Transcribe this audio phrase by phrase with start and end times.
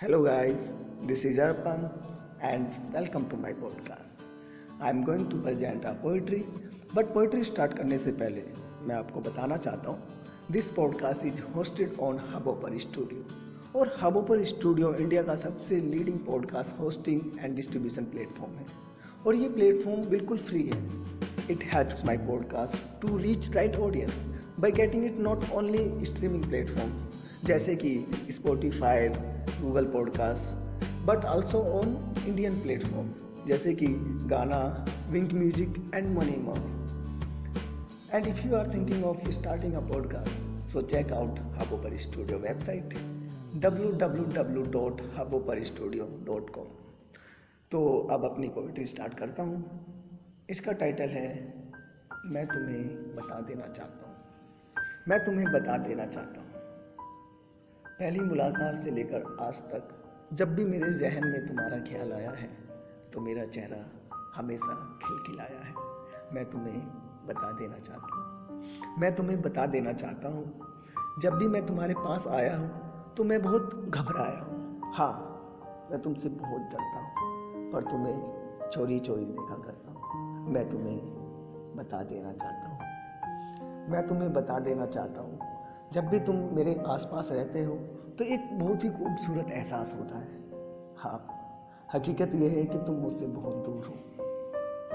[0.00, 0.72] Hello, guys,
[1.02, 1.90] this is Arpan,
[2.40, 4.22] and welcome to my podcast.
[4.80, 6.46] I am going to present a poetry,
[6.94, 8.44] but poetry start करने से पहले
[8.86, 14.94] मैं आपको बताना चाहता हूँ this podcast is hosted on Hubhopper studio और हबोपर स्टूडियो
[14.94, 18.66] इंडिया का सबसे leading podcast hosting and distribution platform है
[19.26, 20.82] और ये प्लेटफॉर्म बिल्कुल फ्री है
[21.50, 26.90] it helps my podcast to reach right audience by getting it not only streaming platform
[27.46, 33.10] जैसे कि Spotify Google podcast but also on Indian platform
[33.46, 33.86] जैसे कि
[34.26, 36.58] Gaana Wynk music and money mall
[38.14, 42.94] and if you are thinking of starting a podcast so check out Hubhopper studio website
[43.56, 46.64] W W W dot Hubhopper studio dot com
[47.72, 49.64] तो अब अपनी poetry start करता हूँ।
[50.50, 51.54] इसका title है,
[52.26, 54.09] मैं तुम्हें बता देना चाहता हूँ।
[55.08, 56.48] मैं तुम्हें बता देना चाहता हूँ।
[57.84, 59.88] पहली मुलाकात से लेकर आज तक,
[60.32, 62.48] जब भी मेरे जहन में तुम्हारा ख्याल आया है
[63.12, 63.78] तो मेरा चेहरा
[64.34, 65.74] हमेशा खिलखिलाया है।
[66.34, 66.80] मैं तुम्हें
[67.26, 70.44] बता देना चाहता हूँ। मैं तुम्हें बता देना चाहता हूँ,
[71.22, 75.12] जब भी मैं तुम्हारे पास आया हूँ तो मैं बहुत घबराया हूँ। हाँ
[75.90, 80.98] मैं तुमसे बहुत डरता हूँ, पर तुम्हें चोरी चोरी देखा करता हूँ। मैं तुम्हें
[81.76, 82.78] बता देना चाहता हूँ।
[83.90, 85.38] मैं तुम्हें बता देना चाहता हूँ।
[85.92, 87.74] जब भी तुम मेरे आसपास रहते हो
[88.18, 90.38] तो एक बहुत ही खूबसूरत एहसास होता है।
[90.98, 91.18] हाँ
[91.94, 93.94] हकीकत यह है कि तुम मुझसे बहुत दूर हो,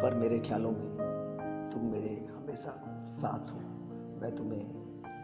[0.01, 2.73] पर मेरे ख्यालों में तुम मेरे हमेशा
[3.11, 3.59] साथ हो।
[4.21, 4.65] मैं तुम्हें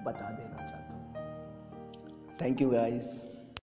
[0.04, 3.31] बता देना चाहता हूँ। Thank you guys